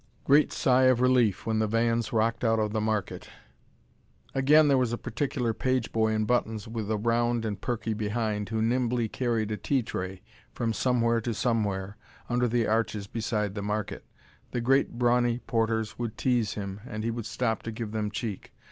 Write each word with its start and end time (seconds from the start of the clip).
Great 0.23 0.51
sigh 0.51 0.85
of 0.85 0.99
relief 0.99 1.45
when 1.45 1.59
the 1.59 1.67
vans 1.67 2.11
rocked 2.11 2.43
out 2.43 2.57
of 2.57 2.73
the 2.73 2.81
market. 2.81 3.29
Again 4.33 4.67
there 4.67 4.79
was 4.79 4.91
a 4.91 4.97
particular 4.97 5.53
page 5.53 5.91
boy 5.91 6.11
in 6.11 6.25
buttons, 6.25 6.67
with 6.67 6.89
a 6.89 6.97
round 6.97 7.45
and 7.45 7.61
perky 7.61 7.93
behind, 7.93 8.49
who 8.49 8.63
nimbly 8.63 9.07
carried 9.07 9.51
a 9.51 9.57
tea 9.57 9.83
tray 9.83 10.23
from 10.53 10.73
somewhere 10.73 11.21
to 11.21 11.35
somewhere, 11.35 11.97
under 12.29 12.47
the 12.47 12.65
arches 12.65 13.05
beside 13.05 13.53
the 13.53 13.61
market. 13.61 14.03
The 14.49 14.59
great 14.59 14.97
brawny 14.97 15.37
porters 15.37 15.99
would 15.99 16.17
tease 16.17 16.55
him, 16.55 16.81
and 16.87 17.03
he 17.03 17.11
would 17.11 17.27
stop 17.27 17.61
to 17.61 17.71
give 17.71 17.91
them 17.91 18.09
cheek. 18.09 18.51